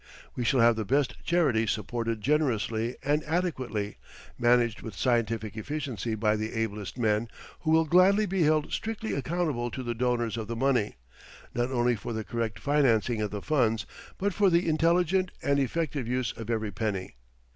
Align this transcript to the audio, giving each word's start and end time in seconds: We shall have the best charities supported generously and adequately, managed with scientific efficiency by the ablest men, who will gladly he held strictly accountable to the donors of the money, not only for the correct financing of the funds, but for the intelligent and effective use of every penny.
We 0.35 0.43
shall 0.43 0.61
have 0.61 0.77
the 0.77 0.83
best 0.83 1.23
charities 1.23 1.69
supported 1.69 2.21
generously 2.21 2.95
and 3.03 3.23
adequately, 3.25 3.97
managed 4.35 4.81
with 4.81 4.95
scientific 4.97 5.55
efficiency 5.55 6.15
by 6.15 6.37
the 6.37 6.53
ablest 6.55 6.97
men, 6.97 7.27
who 7.59 7.69
will 7.69 7.85
gladly 7.85 8.25
he 8.31 8.41
held 8.41 8.73
strictly 8.73 9.13
accountable 9.13 9.69
to 9.69 9.83
the 9.83 9.93
donors 9.93 10.37
of 10.37 10.47
the 10.47 10.55
money, 10.55 10.95
not 11.53 11.69
only 11.69 11.95
for 11.95 12.13
the 12.13 12.23
correct 12.23 12.57
financing 12.57 13.21
of 13.21 13.29
the 13.29 13.43
funds, 13.43 13.85
but 14.17 14.33
for 14.33 14.49
the 14.49 14.67
intelligent 14.67 15.29
and 15.43 15.59
effective 15.59 16.07
use 16.07 16.31
of 16.35 16.49
every 16.49 16.71
penny. 16.71 17.17